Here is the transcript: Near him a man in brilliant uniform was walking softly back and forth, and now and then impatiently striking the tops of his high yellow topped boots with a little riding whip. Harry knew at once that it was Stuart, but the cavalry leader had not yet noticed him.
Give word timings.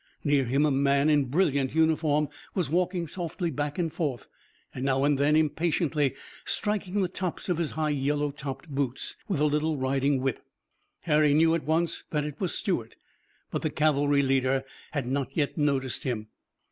Near 0.23 0.45
him 0.45 0.65
a 0.65 0.71
man 0.71 1.11
in 1.11 1.25
brilliant 1.25 1.75
uniform 1.75 2.27
was 2.55 2.71
walking 2.71 3.07
softly 3.07 3.51
back 3.51 3.77
and 3.77 3.93
forth, 3.93 4.27
and 4.73 4.83
now 4.83 5.03
and 5.03 5.15
then 5.15 5.35
impatiently 5.35 6.15
striking 6.43 7.03
the 7.03 7.07
tops 7.07 7.49
of 7.49 7.59
his 7.59 7.69
high 7.77 7.91
yellow 7.91 8.31
topped 8.31 8.67
boots 8.67 9.15
with 9.27 9.39
a 9.39 9.45
little 9.45 9.77
riding 9.77 10.19
whip. 10.19 10.43
Harry 11.01 11.35
knew 11.35 11.53
at 11.53 11.65
once 11.67 12.03
that 12.09 12.25
it 12.25 12.39
was 12.39 12.57
Stuart, 12.57 12.95
but 13.51 13.61
the 13.61 13.69
cavalry 13.69 14.23
leader 14.23 14.63
had 14.89 15.05
not 15.05 15.37
yet 15.37 15.55
noticed 15.55 16.01
him. 16.01 16.29